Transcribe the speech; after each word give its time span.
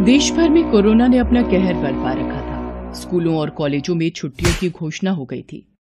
देश 0.00 0.30
भर 0.32 0.48
में 0.48 0.70
कोरोना 0.70 1.06
ने 1.06 1.18
अपना 1.18 1.42
कहर 1.42 1.74
बरपा 1.74 2.12
रखा 2.12 2.40
था। 2.40 2.92
स्कूलों 2.92 3.36
और 3.38 3.50
कॉलेजों 3.50 3.94
में 3.94 4.10
छुट्टियों 4.10 4.52
की 4.60 4.68
घोषणा 4.70 5.10
हो 5.10 5.24
गई 5.24 5.42
थी। 5.42 5.76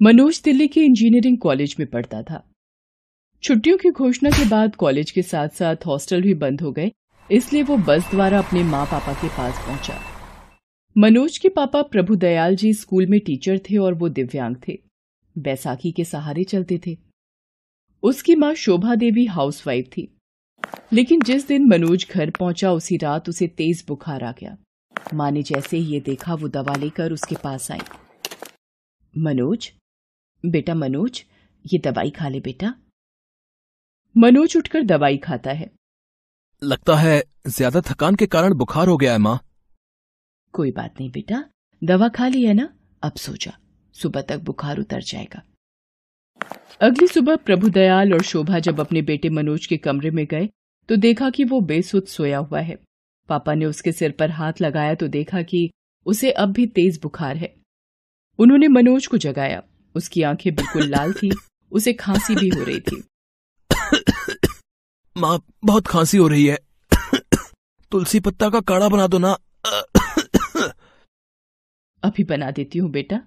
मनोज 0.00 0.40
दिल्ली 0.44 0.66
के 0.68 0.80
इंजीनियरिंग 0.80 1.36
कॉलेज 1.38 1.76
में 1.78 1.86
पढ़ता 1.90 2.22
था। 2.22 2.42
छुट्टियों 3.42 3.76
की 3.76 3.90
घोषणा 3.90 4.30
के 4.30 4.48
बाद 4.48 4.76
कॉलेज 4.76 5.10
के 5.10 5.22
साथ 5.22 5.48
साथ 5.48 5.86
हॉस्टल 5.86 6.22
भी 6.22 6.34
बंद 6.34 6.60
हो 6.60 6.72
गए, 6.72 6.90
इसलिए 7.30 7.62
वो 7.62 7.76
बस 7.76 8.10
द्वारा 8.10 8.38
अपने 8.38 8.62
माँ 8.62 8.84
पापा 8.86 9.12
के 9.12 9.28
पास 9.28 9.64
पहुँचा। 9.66 10.00
मनोज 10.96 11.38
के 11.38 11.48
पापा 11.48 11.82
प्रभु 11.82 12.16
दयाल 12.16 12.56
जी 12.56 12.72
स्कूल 12.74 13.06
में 13.06 13.20
टीचर 13.20 13.58
थे 13.58 13.76
और 13.76 13.94
वो 13.94 14.08
दिव्यांग 14.08 14.56
थे। 14.68 14.78
बैसाखी 15.36 15.92
के 15.92 16.04
सहारे 16.04 16.44
चलते 16.44 16.80
थे। 16.86 16.96
उसकी 18.02 18.34
माँ 18.34 18.54
शोभा 18.54 18.94
देवी 18.94 19.26
हाउसवाइफ 19.26 19.86
थी। 19.86 20.08
लेकिन 20.92 21.20
जिस 21.20 21.46
दिन 21.48 21.66
मनोज 21.68 22.06
घर 22.10 22.30
पहुँचा 22.30 22.72
उसी 22.72 22.96
रात 22.96 23.28
उसे 23.28 23.46
तेज 23.48 23.84
बुखार 23.88 24.24
आ 24.24 24.32
गया। 24.32 24.56
माँ 25.14 25.30
ने 25.30 25.42
जैसे 25.42 25.76
ही 25.76 25.92
ये 25.92 26.00
देखा 26.00 26.34
वो 26.34 26.48
दवा 26.48 26.74
लेकर 26.76 27.12
उसके 27.12 27.36
पास 27.42 27.70
आई। 27.70 27.80
मनोज? 29.14 29.70
बेटा 30.44 30.74
मनोज 30.74 31.22
ये 31.64 31.78
दवाई 31.78 32.10
खा 32.10 32.28
ले 32.28 32.40
बेटा। 32.40 32.74
मनोज 34.14 34.56
उठकर 34.56 34.82
दवाई 34.82 35.16
खाता 35.18 35.52
है। 35.52 35.70
लगता 36.62 36.96
है 36.96 37.22
ज़्यादा 37.48 37.80
थकान 37.80 38.14
के 38.14 38.26
कारण 38.26 38.54
बुखार 38.54 38.88
हो 38.88 38.96
गया 38.96 39.12
है 39.12 39.18
माँ। 39.18 39.38
कोई 40.54 40.70
बात 40.70 41.00
नहीं 41.00 41.10
बेटा 41.10 41.44
दवा 41.82 42.08
खा 42.08 42.28
ली 42.28 42.44
है 42.44 42.54
ना? 42.54 42.68
अब 43.02 43.12
सो 43.16 43.34
जा 43.36 43.52
सुबह 43.96 44.22
तक 44.22 44.40
बुखार 44.40 44.78
उतर 44.78 45.02
जाएगा। 45.02 45.42
अगली 46.80 47.06
सुबह 47.06 47.36
प्रभुदयाल 47.38 48.12
और 48.14 48.22
शोभा 48.22 48.58
जब 48.58 48.80
अपने 48.80 49.02
बेटे 49.02 49.28
मनोज 49.30 49.66
के 49.66 49.76
कमरे 49.76 50.10
में 50.10 50.24
गए 50.26 50.48
तो 50.88 50.96
देखा 50.96 51.30
कि 51.30 51.44
वो 51.44 51.60
बेसुध 51.60 52.06
सोया 52.06 52.38
हुआ 52.38 52.60
है। 52.60 52.78
पापा 53.28 53.54
ने 53.54 53.64
उसके 53.64 53.92
सिर 53.92 54.12
पर 54.12 54.30
हाथ 54.30 54.60
लगाया 54.60 54.94
तो 54.94 55.08
देखा 55.08 55.42
कि 55.42 55.70
उसे 56.06 56.30
अब 56.30 56.52
भी 56.52 56.66
तेज 56.66 56.98
बुखार 57.02 57.36
है। 57.36 57.54
उन्होंने 58.38 58.68
मनोज 58.68 59.06
को 59.06 59.16
जगाया। 59.16 59.62
उसकी 59.94 60.22
आँखें 60.22 60.54
बिल्कुल 60.54 60.86
लाल 60.86 61.12
थी। 61.12 61.30
उसे 61.72 61.92
खांसी 61.92 62.34
भी 62.34 62.48
हो 62.48 62.62
रही 62.62 62.80
थी। 62.80 63.02
माँ 65.16 65.38
बहुत 65.64 65.86
खांसी 65.86 66.18
हो 66.18 66.28
रही 66.28 66.46
है। 66.46 66.58
तुलसी 67.92 68.20
पत्ता 68.20 68.48
का 68.50 68.60
काढ़ा 68.60 68.88
बना 68.88 69.06
दो 69.06 69.18
ना। 69.18 69.32
अभी 72.02 72.24
बना 72.24 72.50
देती 72.50 72.78
हूँ 72.78 72.90
बेटा। 72.90 73.20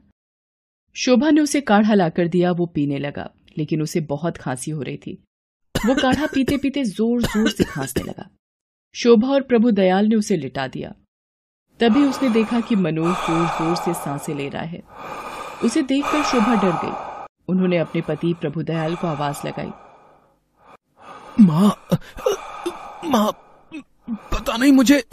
शोभा 0.96 1.30
ने 1.30 1.42
उसे 1.42 1.62
काढ़ा 1.62 1.94
लाकर 1.94 2.28
दिया 2.28 2.52
वो 2.52 2.66
पीने 2.66 2.98
लगा 3.00 3.30
लेकिन 3.58 3.82
उसे 3.82 4.00
बहुत 4.02 4.38
खांसी 4.38 4.72
हो 4.72 4.82
रही 4.82 4.98
थी। 4.98 5.18
वो 5.76 5.96
काढ़ा 5.96 6.26
पीते 6.26 6.58
पीते 6.58 6.84
ज़ोर 6.84 7.22
ज़ोर 7.22 7.50
से 7.50 7.64
खांसने 7.64 8.04
लगा। 8.04 8.30
शोभा 8.96 9.28
और 9.28 9.42
प्रभु 9.44 9.72
दयाल 9.72 10.06
ने 10.08 10.16
उसे 10.16 10.38
लिटा 10.38 10.68
दिया। 10.68 10.94
तभी 11.80 12.04
उसने 12.04 12.30
देखा 12.30 12.60
कि 12.60 12.76
मनोज 12.78 13.16
ज़ोर 13.28 13.46
ज़ोर 13.58 13.76
से 13.76 13.94
साँसें 13.96 14.34
ले 14.36 14.48
रहा 14.50 14.64
है। 14.64 14.82
उसे 15.64 15.82
देखकर 15.84 16.24
शोभा 16.24 16.56
डर 16.62 16.72
गई। 16.84 17.24
उन्होंने 17.50 17.78
अपने 17.78 18.02
पति 18.02 18.34
प्रभु 18.42 18.64
दयाल 18.64 18.96
को 18.96 19.08
आवाज़ 19.08 19.48
लगाई। 19.48 19.72
माँ 21.42 21.76
माँ 23.06 23.32
पता 24.32 24.58
नहीं 24.58 24.72
मुझे 24.72 25.04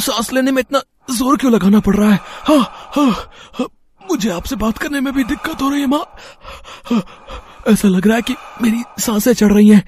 सांस 0.00 0.32
लेने 0.32 0.50
में 0.50 0.60
इतना 0.60 0.80
ज़ोर 1.10 1.36
क्यों 1.36 1.52
लगाना 1.52 1.80
पड़ 1.80 1.94
रहा 1.96 2.10
है? 2.10 2.18
हाँ, 2.44 2.90
हाँ, 2.96 3.10
हाँ, 3.54 3.66
मुझे 4.00 4.30
आपसे 4.30 4.56
बात 4.56 4.78
करने 4.78 5.00
में 5.00 5.12
भी 5.14 5.24
दिक्कत 5.24 5.62
हो 5.62 5.68
रही 5.70 5.80
है 5.80 5.86
माँ। 5.86 6.04
ऐसा 7.68 7.88
लग 7.88 8.06
रहा 8.06 8.16
है 8.16 8.22
कि 8.22 8.34
मेरी 8.62 8.82
साँसें 8.98 9.32
चढ़ 9.32 9.52
रही 9.52 9.68
हैं। 9.68 9.82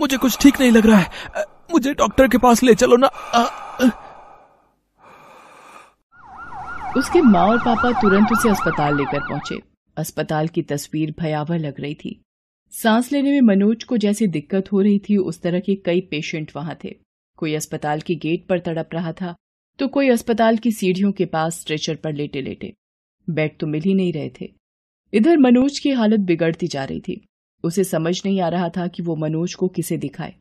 मुझे 0.00 0.16
कुछ 0.16 0.38
ठीक 0.40 0.60
नहीं 0.60 0.70
लग 0.72 0.86
रहा 0.86 0.98
है। 0.98 1.44
मुझे 1.72 1.92
डॉक्टर 1.94 2.28
के 2.28 2.38
पास 2.38 2.62
ले 2.62 2.74
चलो 2.74 2.96
ना। 2.96 3.06
उसके 6.96 7.20
माँ 7.22 7.46
और 7.48 7.58
पापा 7.58 7.90
तुरंत 8.00 8.32
उसे 8.32 8.48
अस्पताल 8.48 8.96
लेकर 8.96 9.20
पहुँचे। 9.20 9.60
अस्पताल 9.96 10.48
की 10.48 10.62
तस्वीर 10.62 11.14
भयावह 11.18 11.58
लग 11.58 11.80
रही 11.80 11.94
थी। 11.94 12.20
सांस 12.72 13.10
लेने 13.12 13.30
में 13.30 13.40
मनोज 13.46 13.84
को 13.84 13.96
जैसी 13.96 14.26
दिक्कत 14.28 14.72
हो 14.72 14.80
रही 14.80 14.98
थी, 14.98 15.16
उस 15.16 15.40
तरह 15.42 15.60
के 15.60 15.74
कई 15.76 16.00
पेशेंट 16.00 16.52
वहाँ 16.56 16.76
थे। 16.84 16.94
कोई 17.38 17.54
अस्पताल 17.54 18.00
के 18.00 18.14
गेट 18.14 18.46
पर 18.48 18.58
तड़प 18.58 18.94
रहा 18.94 19.12
था 19.12 19.34
तो 19.78 19.88
कोई 19.88 20.08
अस्पताल 20.10 20.56
की 20.56 20.70
सीढ़ियों 20.72 21.10
के 21.12 21.24
पास 21.26 21.60
स्ट्रेचर 21.60 21.94
पर 21.94 22.12
लेटे 22.12 22.40
लेटे 22.42 22.72
बेड 23.28 23.56
तो 23.58 23.66
मिल 23.66 23.82
ही 23.82 23.94
नहीं 23.94 24.12
रहे 24.12 24.30
थे। 24.30 24.52
इधर 25.12 25.36
मनोज 25.36 25.78
की 25.78 25.90
हालत 25.90 26.20
बिगड़ती 26.20 26.66
जा 26.66 26.84
रही 26.84 27.00
थी। 27.00 27.20
उसे 27.64 27.84
समझ 27.84 28.20
नहीं 28.24 28.40
आ 28.40 28.48
रहा 28.48 28.68
था 28.68 28.86
कि 28.88 29.02
वो 29.02 29.16
मनोज 29.16 29.54
को 29.54 29.68
किसे 29.68 29.96
दिखाए। 29.96 30.34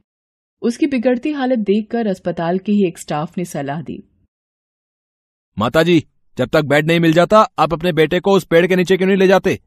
उसकी 0.61 0.87
बिगड़ती 0.87 1.31
हालत 1.31 1.59
देखकर 1.59 2.07
अस्पताल 2.07 2.59
के 2.59 2.71
ही 2.71 2.87
एक 2.87 2.97
स्टाफ 2.97 3.37
ने 3.37 3.45
सलाह 3.45 3.81
दी। 3.81 3.97
माताजी 5.57 6.03
जब 6.37 6.49
तक 6.49 6.65
बेड 6.65 6.87
नहीं 6.87 6.99
मिल 6.99 7.13
जाता 7.13 7.39
आप 7.59 7.73
अपने 7.73 7.91
बेटे 7.93 8.19
को 8.19 8.31
उस 8.31 8.43
पेड़ 8.43 8.65
के 8.67 8.75
नीचे 8.75 8.97
क्यों 8.97 9.07
नहीं 9.07 9.17
ले 9.17 9.27
जाते? 9.27 9.59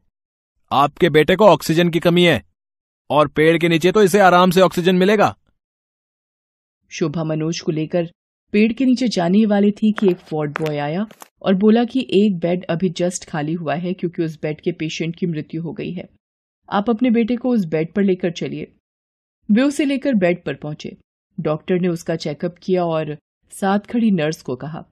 आपके 0.71 1.09
बेटे 1.09 1.35
को 1.35 1.45
ऑक्सीजन 1.45 1.89
की 1.89 1.99
कमी 1.99 2.23
है 2.23 2.41
और 3.09 3.27
पेड़ 3.27 3.57
के 3.57 3.69
नीचे 3.69 3.91
तो 3.91 4.03
इसे 4.03 4.19
आराम 4.19 4.51
से 4.51 4.61
ऑक्सीजन 4.61 4.95
मिलेगा। 4.95 5.35
शोभा 6.91 7.23
मनोज 7.23 7.59
को 7.59 7.71
लेकर 7.71 8.09
पेड़ 8.53 8.73
के 8.73 8.85
नीचे 8.85 9.07
जाने 9.07 9.45
वाली 9.45 9.71
थी 9.71 9.91
कि 9.91 10.09
एक 10.09 10.17
वार्ड 10.33 10.51
बॉय 10.51 10.77
आया 10.77 11.07
और 11.41 11.53
बोला 11.53 11.83
कि 11.83 12.07
एक 12.13 12.37
बेड 12.39 12.65
अभी 12.65 12.89
जस्ट 12.89 13.25
खाली 13.29 13.53
हुआ 13.53 13.75
है 13.75 13.93
क्योंकि 13.93 14.23
उस 14.23 14.41
बेड 14.41 14.61
के 14.61 14.71
पेशेंट 14.71 15.15
की 15.15 15.25
मृत्यु 15.25 15.61
हो 15.61 15.73
गई 15.73 15.91
है। 15.91 16.09
आप 16.69 16.89
अपने 16.89 17.09
बेटे 17.09 17.35
को 17.35 17.49
उस 17.49 17.65
बेड 17.65 17.93
पर 17.93 18.03
लेकर 18.03 18.31
चलिए। 18.31 18.71
वे 19.51 19.61
उसे 19.61 19.85
लेकर 19.85 20.13
बेड 20.13 20.43
पर 20.43 20.53
पहुँचे। 20.53 20.97
डॉक्टर 21.39 21.79
ने 21.79 21.87
उसका 21.87 22.15
चेकअप 22.15 22.55
किया 22.61 22.85
और 22.85 23.17
साथ 23.51 23.79
खड़ी 23.79 24.11
नर्स 24.11 24.41
को 24.41 24.55
कहा 24.55 24.85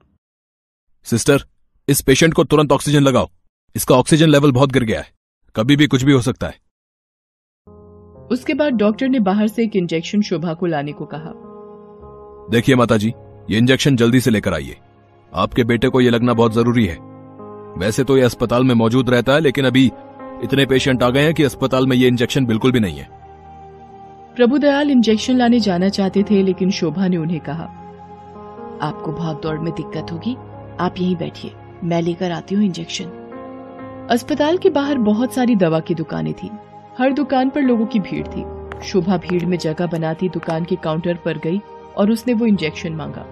सिस्टर 1.02 1.44
इस 1.88 2.00
पेशेंट 2.00 2.34
को 2.34 2.44
तुरंत 2.44 2.72
ऑक्सीजन 2.72 3.00
लगाओ। 3.00 3.30
इसका 3.76 3.94
ऑक्सीजन 3.94 4.28
लेवल 4.28 4.52
बहुत 4.52 4.72
गिर 4.72 4.84
गया 4.84 5.00
है। 5.00 5.12
कभी 5.56 5.76
भी 5.76 5.86
कुछ 5.86 6.02
भी 6.02 6.12
हो 6.12 6.20
सकता 6.20 6.46
है. 6.46 6.60
उसके 8.30 8.54
बाद 8.54 8.72
डॉक्टर 8.72 9.08
ने 9.08 9.20
बाहर 9.20 9.48
से 9.48 9.64
एक 9.64 9.76
इंजेक्शन 9.76 10.22
शोभा 10.22 10.54
को 10.54 10.66
लाने 10.66 10.92
को 10.92 11.06
कहा। 11.06 11.32
देखिए 12.50 12.74
माताजी 12.74 13.12
ये 13.50 13.58
इंजेक्शन 13.58 13.96
जल्दी 13.96 14.20
से 14.20 14.30
लेकर 14.30 14.54
आइए। 14.54 14.76
आपके 15.32 15.64
बेटे 15.64 15.88
को 15.88 16.00
ये 16.00 16.10
लगना 16.10 16.32
बहुत 16.32 16.54
ज़रूरी 16.54 16.86
है। 16.86 16.96
वैसे 17.78 18.04
तो 18.04 18.16
ये 18.16 18.22
अस्पताल 18.22 18.64
में 18.64 18.74
मौजूद 18.74 19.10
रहता 19.10 19.34
है, 19.34 19.40
लेकिन 19.40 19.64
अभी 19.64 19.90
इतने 20.44 20.66
पेशेंट 20.66 21.02
आ 21.02 21.08
गए 21.10 21.22
हैं 21.22 21.34
कि 21.34 21.42
अस्पताल 21.42 21.86
में 21.86 21.96
ये 21.96 22.08
इंजेक्शन 22.08 22.46
बिल्कुल 22.46 22.72
भी 22.72 22.80
नहीं 22.80 22.98
है। 22.98 23.08
प्रभुदयाल 24.36 24.90
इंजेक्शन 24.90 25.36
लाने 25.36 25.60
जाना 25.60 25.88
चाहते 25.88 26.22
थे, 26.22 26.42
लेकिन 26.42 26.70
शोभा 26.70 27.08
ने 27.08 27.16
उन्हें 27.16 27.40
कहा, 27.40 27.64
आपको 28.82 29.12
भाग 29.12 29.40
दौड़ 29.42 29.58
में 29.58 29.72
दिक्कत 29.72 30.12
होगी, 30.12 30.36
आप 30.80 30.94
यहीं 30.98 31.16
बैठिए, 31.16 31.52
मैं 31.84 32.00
लेकर 32.02 32.32
आती 32.32 32.54
हूँ 32.54 32.64
इंजेक्शन 32.64 33.04
अस्पताल 34.10 34.58
के 34.58 34.70
बाहर 34.70 34.98
बहुत 35.00 35.34
सारी 35.34 35.56
दवा 35.56 35.80
की 35.80 35.94
दुकानें 35.94 36.32
थी। 36.34 36.50
हर 36.98 37.12
दुकान 37.12 37.50
पर 37.50 37.62
लोगों 37.62 37.86
की 37.86 37.98
भीड़ 38.00 38.26
थी। 38.26 38.44
शोभा 38.84 39.16
भीड़ 39.18 39.44
में 39.44 39.56
जगह 39.58 39.86
बनाती 39.86 40.28
दुकान 40.28 40.64
के 40.64 40.76
काउंटर 40.76 41.18
पर 41.24 41.38
गई। 41.38 41.60
और 41.96 42.10
उसने 42.10 42.34
वो 42.34 42.46
इंजेक्शन 42.46 42.92
मांगा। 42.92 43.26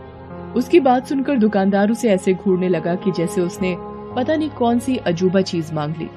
उसकी 0.56 0.80
बात 0.80 1.06
सुनकर 1.06 1.36
दुकानदार 1.36 1.90
उसे 1.90 2.10
ऐसे 2.10 2.34
घूरने 2.34 2.68
लगा 2.68 2.94
कि 2.94 3.12
जैसे 3.12 3.40
उसने 3.40 3.76
पता 4.16 4.36
नहीं 4.36 4.50
कौन 4.50 4.78
सी 4.78 4.96
अजूबा 4.96 5.40
चीज़ 5.40 5.72
मांग 5.74 5.94
ली। 5.98 6.08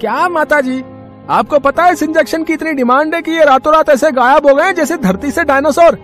क्या 0.00 0.28
माता 0.28 0.60
जी 0.60 0.82
आपको 1.30 1.58
पता 1.58 1.84
है 1.84 1.92
इस 1.92 2.02
इंजेक्शन 2.02 2.44
की 2.44 2.52
इतनी 2.52 2.72
डिमांड 2.72 3.14
है 3.14 3.22
कि 3.22 3.30
ये 3.30 3.44
रातों 3.44 3.72
रात 3.74 3.88
ऐसे 3.88 4.10
गायब 4.12 4.46
हो 4.46 4.54
गए 4.54 4.72
जैसे 4.72 4.96
धरती 4.96 5.30
से 5.30 5.44
डायनासोर 5.44 5.98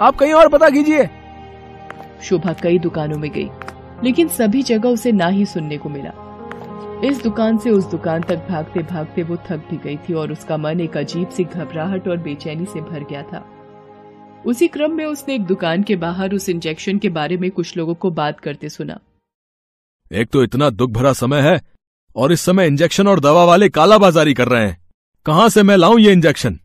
आप 0.00 0.16
कहीं 0.16 0.32
और 0.32 0.48
पता 0.48 0.68
कीजिए। 0.70 1.08
शोभा 2.22 2.52
कई 2.52 2.78
दुकानों 2.78 3.18
में 3.18 3.30
गई 3.30 3.50
लेकिन 4.04 4.28
सभी 4.28 4.62
जगह 4.62 4.88
उसे 4.88 5.12
ना 5.12 5.26
ही 5.26 5.46
सुनने 5.46 5.78
को 5.78 5.88
मिला। 5.88 6.12
इस 7.04 7.22
दुकान 7.22 7.58
से 7.58 7.70
उस 7.70 7.90
दुकान 7.90 8.22
तक 8.22 8.46
भागते 8.48 8.80
भागते 8.82 9.22
वो 9.22 9.36
थक 9.46 9.64
भी 9.70 9.76
गई 9.76 9.96
थी 9.98 10.14
और 10.14 10.32
उसका 10.32 10.56
मन 10.56 10.80
एक 10.80 10.96
अजीब 10.96 11.28
सी 11.28 11.44
घबराहट 11.44 12.08
और 12.08 12.16
बेचैनी 12.16 12.64
से 12.64 12.80
भर 12.80 13.04
गया 13.10 13.22
था। 13.22 13.44
उसी 14.46 14.66
क्रम 14.68 14.92
में 14.92 15.04
उसने 15.04 15.34
एक 15.34 15.42
दुकान 15.42 15.82
के 15.82 15.96
बाहर 15.96 16.34
उस 16.34 16.48
इंजेक्शन 16.48 16.98
के 16.98 17.08
बारे 17.08 17.36
में 17.36 17.50
कुछ 17.50 17.76
लोगों 17.76 17.94
को 17.94 18.10
बात 18.10 18.40
करते 18.40 18.68
सुना। 18.68 18.98
एक 20.10 20.28
तो 20.28 20.42
इतना 20.44 20.70
दुख 20.70 20.90
भरा 20.90 21.12
समय 21.12 21.40
है 21.40 21.60
और 22.16 22.32
इस 22.32 22.40
समय 22.40 22.66
इंजेक्शन 22.66 23.08
और 23.08 23.20
दवा 23.20 23.44
वाले 23.44 23.68
कालाबाजारी 23.68 24.34
कर 24.34 24.48
रहे 24.48 24.66
हैं। 24.66 24.78
कहाँ 25.26 25.48
से 25.48 25.62
मैं 25.62 25.76
लाऊं 25.76 25.98
ये 25.98 26.12
इंजेक्शन 26.12 26.58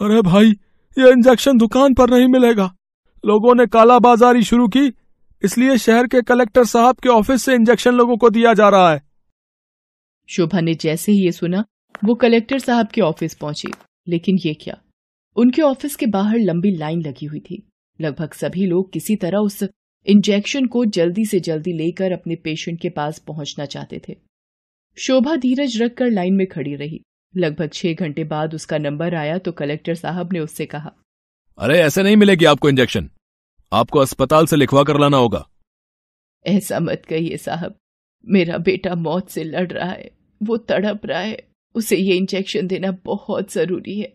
अरे 0.00 0.22
भाई 0.22 0.50
ये 0.96 1.10
इंजेक्शन 1.10 1.58
दुकान 1.58 1.94
पर 1.94 2.10
नहीं 2.10 2.28
मिलेगा। 2.28 2.64
लोगों 3.24 3.54
ने 3.54 3.66
कालाबाजारी 3.66 4.42
शुरू 4.42 4.68
की 4.68 4.86
इसलिए 5.42 5.76
शहर 5.78 6.06
के 6.06 6.22
कलेक्टर 6.22 6.64
साहब 6.64 6.96
के 6.96 7.08
ऑफ़िस 7.08 7.44
से 7.44 7.54
इंजेक्शन 7.54 7.94
लोगों 7.94 8.16
को 8.16 8.30
दिया 8.30 8.52
जा 8.54 8.68
रहा 8.68 8.92
है। 8.92 9.02
शोभा 10.28 10.60
ने 10.60 10.74
जैसे 10.74 11.12
ही 11.12 11.24
ये 11.24 11.32
सुना 11.32 11.64
वो 12.04 12.14
कलेक्टर 12.14 12.58
साहब 12.58 12.88
के 12.88 13.00
ऑफ़िस 13.00 13.34
पहुँची। 13.34 13.72
लेकिन 14.08 14.38
ये 14.46 14.54
क्या? 14.54 14.76
उनके 15.36 15.62
ऑफ़िस 15.62 15.96
के 15.96 16.06
बाहर 16.06 16.38
लंबी 16.38 16.70
लाइन 16.70 17.00
लगी 17.02 17.26
हुई 17.26 17.40
थी। 17.40 17.62
लगभग 18.00 18.32
सभी 18.32 18.66
लोग 18.66 18.92
किसी 18.92 19.16
तरह 19.16 19.38
उस 19.38 19.62
इंजेक्शन 20.06 20.66
को 20.66 20.84
जल्दी 20.84 21.24
से 21.24 21.40
जल्दी 21.40 21.72
लेकर 21.72 22.12
अपने 22.12 22.36
पेशेंट 22.36 22.80
के 22.80 22.88
पास 22.90 23.18
पहुँचना 23.18 23.64
चाहते 23.66 24.00
थे। 24.08 24.16
शोभा 24.98 25.36
धीरज 25.36 25.80
रखकर 25.82 26.10
लाइन 26.10 26.34
में 26.34 26.46
खड़ी 26.46 26.74
रही। 26.74 27.00
लगभग 27.34 27.70
छह 27.72 27.92
घंटे 27.94 28.24
बाद 28.24 28.54
उसका 28.54 28.78
नंबर 28.78 29.14
आया 29.14 29.38
तो 29.38 29.52
कलेक्टर 29.52 29.94
साहब 29.94 30.32
ने 30.32 30.40
उससे 30.40 30.66
कहा 30.66 30.92
अरे 31.58 31.78
ऐसे 31.78 32.02
नहीं 32.02 32.16
मिलेगी 32.16 32.44
आपको 32.44 32.68
इंजेक्शन। 32.68 33.08
आपको 33.72 33.98
अस्पताल 33.98 34.46
से 34.46 34.56
लिखवा 34.56 34.82
कर 34.84 35.00
लाना 35.00 35.16
होगा। 35.16 35.46
ऐसा 36.44 36.80
मत 36.80 37.02
कहिए 37.08 37.36
साहब 37.36 37.76
मेरा 38.24 38.58
बेटा 38.58 38.94
मौत 38.94 39.28
से 39.30 39.44
लड़ 39.44 39.70
रहा 39.72 39.90
है 39.90 40.10
वो 40.40 40.56
तड़प 40.56 41.06
रहा 41.06 41.20
है। 41.20 41.42
उसे 41.74 41.96
ये 41.96 42.16
इंजेक्शन 42.16 42.66
देना 42.66 42.90
बहुत 43.04 43.52
ज़रूरी 43.52 43.98
है। 44.00 44.12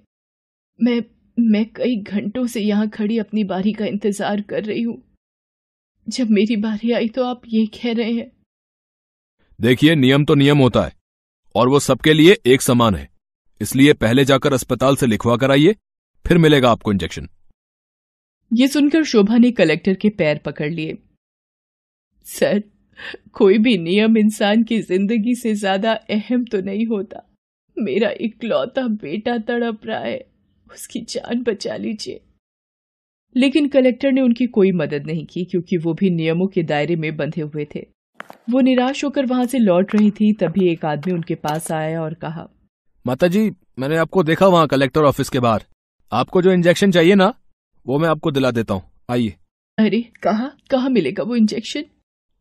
मैं 0.79 1.01
मैं 1.37 1.65
कई 1.75 1.95
घंटों 1.97 2.45
से 2.47 2.61
यहाँ 2.61 2.87
खड़ी 2.89 3.17
अपनी 3.19 3.43
बारी 3.43 3.71
का 3.73 3.85
इंतज़ार 3.85 4.41
कर 4.41 4.63
रही 4.63 4.81
हूँ। 4.81 5.01
जब 6.07 6.29
मेरी 6.29 6.55
बारी 6.57 6.91
आई 6.91 7.07
तो 7.09 7.23
आप 7.25 7.41
ये 7.47 7.65
कह 7.75 7.93
रहे 7.93 8.11
हैं। 8.11 8.31
देखिए 9.59 9.95
नियम 9.95 10.25
तो 10.25 10.35
नियम 10.35 10.57
होता 10.57 10.83
है 10.83 10.91
और 11.55 11.69
वो 11.69 11.79
सबके 11.79 12.13
लिए 12.13 12.37
एक 12.47 12.61
समान 12.61 12.95
है। 12.95 13.07
इसलिए 13.61 13.93
पहले 13.95 14.25
जाकर 14.25 14.53
अस्पताल 14.53 14.95
से 14.95 15.07
लिखवा 15.07 15.35
कर 15.37 15.51
आइए 15.51 15.75
फिर 16.25 16.37
मिलेगा 16.37 16.71
आपको 16.71 16.91
इंजेक्शन। 16.91 17.27
ये 18.51 18.67
सुनकर 18.67 19.03
शोभा 19.03 19.37
ने 19.37 19.51
कलेक्टर 19.51 19.93
के 19.93 20.09
पैर 20.11 20.37
पकड़ 20.45 20.69
लिए। 20.69 20.97
सर 22.27 22.61
कोई 23.33 23.57
भी 23.57 23.77
नियम 23.77 24.17
इंसान 24.17 24.63
की 24.63 24.79
ज़िंदगी 24.81 25.35
से 25.35 25.53
ज़्यादा 25.55 25.93
अहम 26.09 26.45
तो 26.45 26.61
नहीं 26.61 26.85
होता। 26.85 27.25
मेरा 27.77 28.09
इकलौता 28.21 28.87
बेटा 28.97 29.37
तड़प 29.39 29.85
रहा 29.85 29.99
है। 29.99 30.28
उसकी 30.71 31.01
जान 31.09 31.43
बचा 31.43 31.75
लीजिए। 31.77 32.21
लेकिन 33.35 33.67
कलेक्टर 33.67 34.11
ने 34.11 34.21
उनकी 34.21 34.45
कोई 34.49 34.71
मदद 34.73 35.05
नहीं 35.07 35.25
की 35.25 35.43
क्योंकि 35.45 35.77
वो 35.77 35.93
भी 35.93 36.09
नियमों 36.09 36.47
के 36.47 36.63
दायरे 36.63 36.95
में 36.95 37.15
बंधे 37.17 37.41
हुए 37.41 37.65
थे। 37.75 37.85
वो 38.49 38.61
निराश 38.61 39.03
होकर 39.03 39.25
वहाँ 39.25 39.45
से 39.45 39.59
लौट 39.59 39.95
रही 39.95 40.09
थी 40.11 40.31
तभी 40.33 40.67
एक 40.71 40.85
आदमी 40.85 41.13
उनके 41.13 41.35
पास 41.37 41.71
आया 41.71 42.01
और 42.01 42.13
कहा 42.13 42.47
माता 43.05 43.27
जी 43.27 43.49
मैंने 43.79 43.97
आपको 43.97 44.23
देखा 44.23 44.47
वहाँ 44.47 44.67
कलेक्टर 44.67 45.03
ऑफ़िस 45.03 45.29
के 45.29 45.39
बाहर। 45.39 45.63
आपको 46.11 46.41
जो 46.41 46.51
इंजेक्शन 46.51 46.91
चाहिए 46.91 47.15
ना 47.15 47.33
वो 47.85 47.99
मैं 47.99 48.09
आपको 48.09 48.31
दिला 48.31 48.51
देता 48.51 48.73
हूँ। 48.73 48.83
आइए। 49.09 49.35
अरे 49.77 50.01
कहा 50.23 50.51
कहा 50.71 50.89
मिलेगा 50.89 51.23
वो 51.23 51.35
इंजेक्शन? 51.35 51.83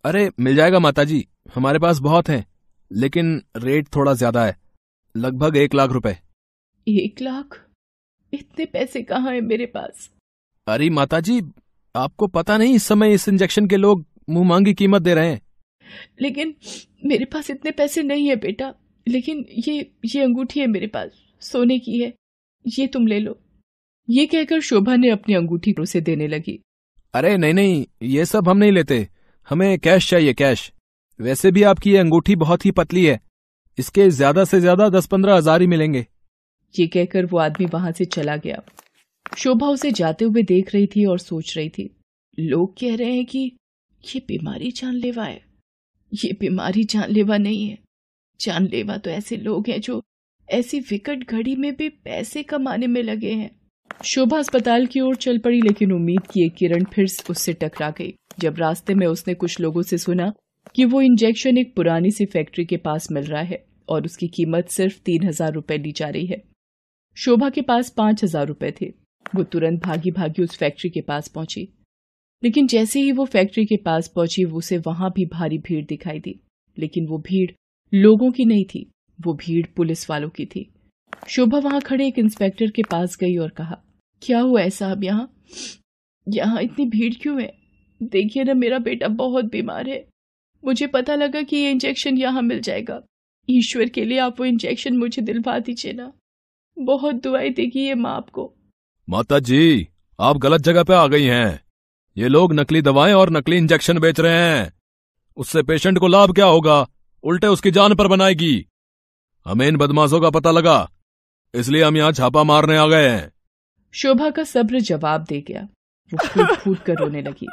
अरे 0.04 0.30
मिल 0.40 0.56
जाएगा 0.56 0.78
माता 0.78 1.04
जी 1.04 1.26
हमारे 1.54 1.78
पास 1.78 1.98
बहुत 2.00 2.28
हैं 2.28 2.44
लेकिन 2.90 3.40
रेट 3.58 3.94
थोड़ा 3.96 4.14
ज़्यादा 4.14 4.44
है 4.44 4.56
लगभग 5.14 5.56
एक 5.56 5.75
लाख 5.75 5.90
रुपए। 5.90 6.16
एक 6.86 7.20
लाख? 7.22 7.58
इतने 8.32 8.64
पैसे 8.66 9.02
कहाँ 9.02 9.32
हैं 9.32 9.40
मेरे 9.42 9.66
पास? 9.66 10.10
अरे 10.66 10.88
माता 10.90 11.20
जी 11.20 11.40
आपको 11.94 12.26
पता 12.28 12.56
नहीं 12.58 12.75
इस 12.75 12.84
समय 12.84 13.12
इस 13.14 13.28
इंजेक्शन 13.28 13.66
के 13.66 13.76
लोग 13.76 14.04
मुँह 14.30 14.48
मांगी 14.48 14.75
कीमत 14.75 15.02
दे 15.02 15.14
रहे 15.14 15.30
हैं। 15.30 15.40
लेकिन 16.20 16.54
मेरे 17.06 17.25
पास 17.25 17.50
इतने 17.50 17.70
पैसे 17.70 18.02
नहीं 18.02 18.28
है 18.28 18.36
बेटा। 18.38 18.72
लेकिन 19.06 19.44
ये 19.58 19.75
ये 20.06 20.22
अंगूठी 20.22 20.60
है 20.60 20.66
मेरे 20.66 20.86
पास 20.86 21.10
सोने 21.42 21.78
की 21.78 22.00
है। 22.00 22.12
ये 22.64 22.86
तुम 22.86 23.06
ले 23.06 23.19
लो। 23.20 23.38
ये 24.08 24.26
कहकर 24.26 24.60
शोभा 24.60 24.96
ने 24.96 25.10
अपनी 25.10 25.34
अंगूठी 25.34 25.75
उसे 25.80 26.00
देने 26.00 26.26
लगी। 26.28 26.58
अरे 27.14 27.36
नहीं 27.36 27.54
नहीं 27.54 27.84
ये 28.02 28.25
सब 28.26 28.48
हम 28.48 28.56
नहीं 28.56 28.72
लेते। 28.72 29.06
हमें 29.48 29.78
कैश 29.78 30.08
चाहिए 30.10 30.34
कैश 30.34 30.70
वैसे 31.20 31.50
भी 31.50 31.62
आपकी 31.62 31.90
ये 31.90 31.98
अंगूठी 31.98 32.36
बहुत 32.36 32.64
ही 32.64 32.70
पतली 32.70 33.04
है। 33.04 33.19
इसके 33.78 34.08
ज़्यादा 34.10 34.44
से 34.44 34.60
ज़्यादा 34.60 34.88
दस 34.88 35.06
पंद्रह 35.06 35.36
हज़ार 35.36 35.60
ही 35.60 35.66
मिलेंगे। 35.66 36.06
ये 36.74 36.86
कहकर 36.86 37.26
वो 37.26 37.38
आदमी 37.38 37.66
वहाँ 37.66 37.92
से 37.92 38.04
चला 38.06 38.36
गया। 38.36 38.62
शोभा 39.36 39.68
उसे 39.68 39.90
जाते 39.92 40.24
हुए 40.24 40.42
देख 40.44 40.74
रही 40.74 40.86
थी 40.86 41.04
और 41.04 41.18
सोच 41.18 41.56
रही 41.56 41.68
थी, 41.68 41.90
लोग 42.38 42.74
कह 42.80 42.96
रहे 42.96 43.12
हैं 43.12 43.24
कि 43.26 43.40
ये 44.04 44.20
बीमारी 44.28 44.70
जानलेवा 44.72 45.24
है। 45.24 45.40
ये 46.12 46.32
बीमारी 46.40 46.84
जानलेवा 46.84 47.36
नहीं 47.38 47.68
है। 47.68 47.78
जानलेवा 48.40 48.96
तो 48.96 49.10
ऐसे 49.10 49.36
लोग 49.36 49.68
हैं 49.68 49.80
जो 49.80 50.02
ऐसी 50.48 50.80
विकट 50.80 51.30
घड़ी 51.30 51.54
में 51.56 51.74
भी 51.76 51.88
पैसे 51.88 52.42
कमाने 52.42 52.86
में 52.86 53.02
लगे 53.02 53.32
हैं। 53.32 53.50
शोभा 54.04 54.38
अस्पताल 54.38 54.86
की 54.86 55.00
ओर 55.00 55.16
चल 55.16 55.38
पड़ी, 55.38 55.60
लेकिन 55.60 55.92
उम्मीद 55.92 56.26
की 56.26 56.44
एक 56.44 56.54
किरण 56.54 56.84
फिर 56.84 57.06
उससे 57.30 57.52
टकरा 57.52 57.90
गई। 57.90 58.14
जब 58.40 58.58
रास्ते 58.58 58.94
में 58.94 59.06
उसने 59.06 59.34
कुछ 59.34 59.58
लोगों 59.60 59.82
से 59.82 59.98
सुना 59.98 60.32
कि 60.74 60.84
वो 60.84 61.00
इंजेक्शन 61.02 61.58
एक 61.58 61.74
पुरानी 61.76 62.10
सी 62.10 62.24
फैक्ट्री 62.26 62.64
के 62.64 62.76
पास 62.78 63.10
मिल 63.12 63.24
रहा 63.24 63.42
है 63.42 63.64
और 63.88 64.04
उसकी 64.04 64.28
कीमत 64.28 64.68
सिर्फ़ 64.68 64.98
तीन 65.04 65.26
हज़ार 65.28 65.52
रुपए 65.52 65.78
ली 65.78 65.92
जा 65.92 66.08
रही 66.08 66.26
है 66.26 66.42
शोभा 67.18 67.48
के 67.50 67.62
पास 67.62 67.90
पाँच 67.90 68.22
हज़ार 68.24 68.46
रुपए 68.46 68.70
थे। 68.80 68.86
वो 69.26 69.42
तुरंत 69.42 69.80
भागी 69.82 70.10
भागी 70.10 70.42
उस 70.42 70.56
फैक्ट्री 70.56 70.90
के 70.90 71.00
पास 71.00 71.28
पहुँची। 71.28 71.68
लेकिन 72.42 72.66
जैसे 72.66 73.00
ही 73.00 73.12
वो 73.12 73.24
फैक्ट्री 73.24 73.64
के 73.66 73.76
पास 73.76 74.08
पहुँची 74.08 74.44
उसे 74.44 74.76
वहाँ 74.78 75.10
भी 75.10 75.24
भारी 75.26 75.58
भीड़ 75.58 75.84
दिखाई 75.86 76.18
दी। 76.18 76.34
लेकिन 76.76 77.06
वो 77.06 77.18
भीड़ 77.18 77.50
लोगों 77.92 78.30
की 78.30 78.44
नहीं 78.44 78.64
थी, 78.64 78.86
वो 79.18 79.34
भीड़ 79.34 79.66
पुलिस 79.76 80.08
वालों 80.10 80.28
की 80.28 80.46
थी। 80.46 80.68
शोभा 81.28 81.58
वहाँ 81.58 81.80
खड़े 81.80 82.06
एक 82.06 82.18
इंस्पेक्टर 82.18 82.70
के 82.70 82.82
पास 82.82 83.16
गई 83.16 83.36
और 83.36 83.48
कहा, 83.48 83.80
क्या 84.22 84.40
हुआ 84.40 84.60
है 84.60 84.70
साहब 84.70 85.04
यहाँ? 85.04 85.28
यहाँ 86.26 86.62
इतनी 86.62 86.86
भीड़ 86.86 87.12
क्यों 87.14 87.40
है? 87.42 87.52
देखिए 88.00 88.44
ना, 88.44 88.54
मेरा 88.54 88.78
बेटा 88.78 89.08
बहुत 89.08 89.44
बीमार 89.44 89.88
है। 89.88 90.04
मुझे 90.62 90.86
पता 90.86 91.14
लगा 91.14 91.42
कि 91.42 91.56
ये 91.56 91.70
इंजेक्शन 91.70 92.18
यहाँ 92.18 92.42
मिल 92.42 92.60
जाएगा। 92.60 93.02
ईश्वर 93.48 93.88
के 93.88 94.04
लिए 94.04 94.18
आप 94.18 94.40
वो 94.40 94.46
इंजेक्शन 94.46 94.96
मुझे 94.96 95.22
दिलवा 95.22 95.58
दीजिए 95.58 95.92
ना। 95.92 96.12
बहुत 96.78 97.14
दुआई 97.14 97.50
देगी 97.50 97.86
ये 97.86 97.94
माँ 97.94 98.16
आपको। 98.16 98.52
माता 99.08 99.38
जी 99.38 99.88
आप 100.19 100.36
गलत 100.36 100.60
जगह 100.60 100.82
पे 100.82 100.94
आ 100.94 101.06
गई 101.06 101.25
हैं। 101.25 101.60
ये 102.16 102.28
लोग 102.28 102.52
नकली 102.52 102.82
दवाएँ 102.82 103.12
और 103.12 103.30
नकली 103.30 103.56
इंजेक्शन 103.56 103.98
बेच 103.98 104.20
रहे 104.20 104.32
हैं। 104.34 104.72
उससे 105.36 105.62
पेशेंट 105.62 105.98
को 105.98 106.06
लाभ 106.06 106.34
क्या 106.34 106.46
होगा? 106.46 106.86
उल्टे 107.25 107.46
उसकी 107.46 107.70
जान 107.70 107.94
पर 107.94 108.08
बनाएगी। 108.08 108.66
हमें 109.46 109.66
इन 109.69 109.76
बदमाशों 109.76 110.20
का 110.20 110.30
पता 110.30 110.50
लगा। 110.50 110.88
इसलिए 111.54 111.82
हम 111.82 111.96
यहाँ 111.96 112.12
छापा 112.12 112.42
मारने 112.42 112.76
आ 112.76 112.86
गए 112.86 113.08
हैं। 113.08 113.32
शोभा 113.94 114.30
का 114.30 114.44
सब्र 114.44 114.80
जवाब 114.80 115.25
दे 115.25 115.40
गया। 115.40 115.69
वो 116.12 116.26
फूट 116.26 116.56
फूट 116.58 116.78
कर 116.78 116.94
रोने 116.94 117.22
लगी। 117.22 117.46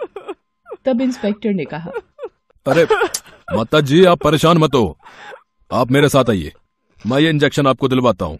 तब 0.85 1.01
इंस्पेक्टर 1.01 1.53
ने 1.53 1.65
कहा 1.65 1.91
अरे 2.65 2.87
माता 3.55 3.81
जी 3.81 4.03
आप 4.05 4.23
परेशान 4.23 4.57
मत 4.57 4.75
हो। 4.75 4.97
आप 5.71 5.91
मेरे 5.91 6.09
साथ 6.09 6.29
आइए। 6.29 6.51
मैं 7.05 7.19
ये 7.19 7.29
इंजेक्शन 7.29 7.67
आपको 7.67 7.87
दिलवाता 7.87 8.25
हूँ। 8.25 8.39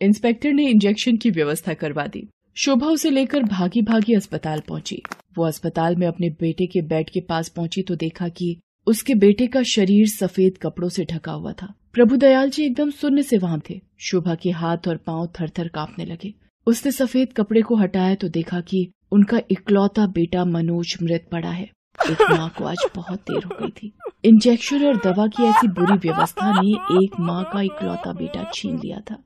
इंस्पेक्टर 0.00 0.52
ने 0.52 0.66
इंजेक्शन 0.68 1.16
की 1.16 1.30
व्यवस्था 1.30 1.74
करवा 1.74 2.06
दी। 2.06 2.26
शोभा 2.56 2.86
उसे 2.86 3.10
लेकर 3.10 3.42
भागी 3.42 3.82
भागी 3.82 4.14
अस्पताल 4.14 4.60
पहुँची। 4.60 5.02
वो 5.38 5.44
अस्पताल 5.44 5.96
में 5.96 6.06
अपने 6.06 6.28
बेटे 6.30 6.66
के 6.66 6.82
बेड 6.82 7.10
के 7.10 7.20
पास 7.20 7.48
पहुँची 7.48 7.82
तो 7.82 7.96
देखा 7.96 8.28
कि 8.28 8.56
उसके 8.86 9.14
बेटे 9.14 9.46
का 9.46 9.62
शरीर 9.62 10.06
सफ़ेद 10.08 10.58
कपड़ों 10.62 10.88
से 10.88 11.04
ढका 11.04 11.32
हुआ 11.32 11.52
था। 11.52 11.72
प्रभु 11.92 12.16
दयाल 12.16 12.50
जी 12.50 12.64
एकदम 12.64 12.90
शून्य 12.90 13.22
से 13.22 13.38
वहाँ 13.38 13.60
थे। 13.70 13.80
शोभा 14.00 14.34
के 14.34 14.50
हाथ 14.50 14.88
और 14.88 14.96
पाँव 14.96 15.26
थर 15.40 15.50
थर 15.58 15.68
कांपने 15.68 16.04
लगे। 16.04 16.32
उसने 16.66 16.92
सफ़ेद 16.92 17.32
कपड़े 17.32 17.62
को 17.62 17.76
हटाया 17.76 18.14
तो 18.14 18.28
देखा 18.28 18.60
कि 18.60 18.88
उनका 19.12 19.40
इकलौता 19.50 20.06
बेटा 20.06 20.44
मनोज 20.44 20.96
मृत 21.02 21.28
पड़ा 21.32 21.50
है। 21.50 21.68
एक 22.10 22.22
माँ 22.30 22.48
को 22.58 22.64
आज 22.64 22.86
बहुत 22.96 23.20
देर 23.20 23.44
हो 23.44 23.56
गई 23.60 23.70
थी। 23.72 23.92
इंजेक्शन 24.24 24.86
और 24.86 24.96
दवा 25.04 25.26
की 25.26 25.44
ऐसी 25.44 25.68
बुरी 25.70 25.96
व्यवस्था 25.98 26.60
ने 26.60 26.72
एक 27.04 27.20
माँ 27.20 27.44
का 27.44 27.60
इकलौता 27.62 28.12
बेटा 28.12 28.50
छीन 28.54 28.78
लिया 28.78 29.00
था। 29.10 29.22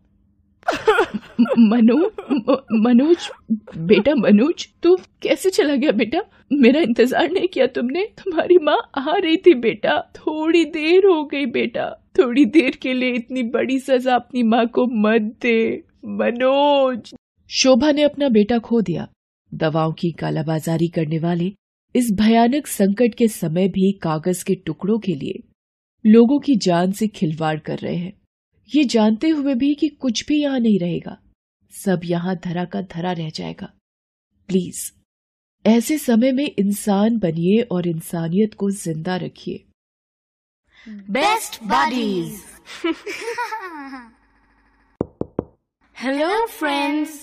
मनो 1.59 1.97
मनोज, 2.73 3.31
बेटा 3.79 4.15
मनोज, 4.15 4.69
तू 4.83 4.97
कैसे 5.23 5.51
चला 5.51 5.75
गया 5.75 5.93
बेटा? 5.93 6.21
मेरा 6.53 6.81
इंतज़ार 6.81 7.31
नहीं 7.31 7.49
किया 7.49 7.67
तुमने। 7.67 8.05
तुम्हारी 8.05 8.59
माँ 8.63 8.91
आ 8.99 9.17
रही 9.17 9.37
थी 9.37 9.55
बेटा। 9.55 10.13
थोड़ी 10.17 10.65
देर 10.65 11.07
हो 11.07 11.25
गई 11.25 11.47
बेटा। 11.47 12.05
थोड़ी 12.19 12.45
देर 12.45 12.77
के 12.83 12.95
लिए 12.95 13.13
इतनी 13.13 13.43
बड़ी 13.43 13.79
सजा 13.79 14.15
अपनी 14.15 14.43
माँ 14.43 14.67
को 14.67 14.87
मत 14.87 15.37
दे, 15.43 15.85
मनोज। 16.05 17.15
शोभा 17.51 17.93
ने 17.93 18.03
अपना 18.03 18.29
बेटा 18.29 18.59
खो 18.59 18.81
दिया। 18.81 19.09
दवाओं 19.55 19.93
की 19.93 20.11
कालाबाजारी 20.13 20.89
करने 20.89 21.19
वाले 21.19 21.53
इस 21.97 22.11
भयानक 22.13 22.67
संकट 22.67 23.15
के 23.15 23.29
समय 23.29 23.69
भी 23.69 23.93
कागज़ 23.93 24.45
के 24.45 24.55
टुकड़ों 24.55 24.99
के 24.99 25.15
लिए 25.15 25.43
लोगों 26.07 26.39
की 26.39 26.57
जान 26.57 26.93
से 26.93 27.09
खिलवाड़ 27.09 27.59
कर 27.59 27.79
रहे 27.79 27.97
हैं। 27.97 28.18
ये 28.69 28.85
जानते 28.87 29.29
हुए 29.29 29.55
भी 29.55 29.75
कि 29.75 29.89
कुछ 29.91 30.25
भी 30.27 30.41
यहाँ 30.41 30.59
नहीं 30.61 30.79
रहेगा। 30.79 31.17
सब 31.73 32.01
यहाँ 32.05 32.35
धरा 32.37 32.65
का 32.65 32.81
धरा 32.85 33.13
रह 33.13 33.31
जाएगा। 33.31 33.69
प्लीज़ 34.49 34.81
ऐसे 35.65 35.97
समय 35.99 36.33
में 36.33 36.45
इंसान 36.49 37.19
बनिए 37.19 37.61
और 37.63 37.87
इंसानियत 37.89 38.55
को 38.55 38.71
ज़िंदा 38.71 39.17
रखिए। 39.17 39.65
Best 41.11 41.63
buddies 41.65 42.41
hello 45.97 46.47
friends 46.49 47.19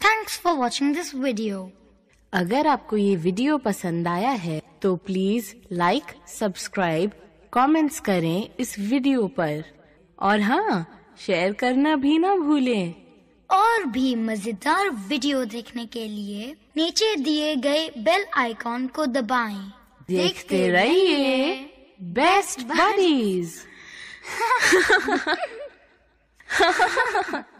thanks 0.00 0.38
for 0.40 0.56
watching 0.56 0.94
this 0.94 1.14
video 1.14 1.70
अगर 2.32 2.66
आपको 2.66 2.96
ये 2.96 3.14
वीडियो 3.18 3.58
पसंद 3.60 4.08
आया 4.08 4.30
है 4.40 4.60
तो 4.82 4.94
प्लीज़ 5.06 5.54
लाइक 5.72 6.14
सब्सक्राइब 6.30 7.10
कमेंट्स 7.52 8.00
करें 8.00 8.48
इस 8.60 8.78
वीडियो 8.80 9.26
पर। 9.38 9.64
और 10.18 10.40
हाँ 10.40 10.86
शेयर 11.18 11.52
करना 11.52 11.96
भी 11.96 12.18
ना 12.18 12.36
भूलें। 12.36 12.94
और 13.50 13.84
भी 13.84 14.14
मज़ेदार 14.16 14.90
वीडियो 15.08 15.44
देखने 15.44 15.86
के 15.86 16.06
लिए 16.08 16.54
नीचे 16.76 17.14
दिए 17.16 17.56
गए 17.56 17.88
बेल 17.98 18.24
आइकॉन 18.36 18.86
को 18.86 19.06
दबाएँ। 19.06 19.72
देखते 20.08 20.68
रहिए। 20.68 21.54
Best 22.02 22.60
buddies. 22.66 23.54